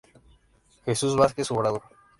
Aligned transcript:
Jesús 0.83 1.15
Vázquez 1.15 1.51
Obrador. 1.51 1.83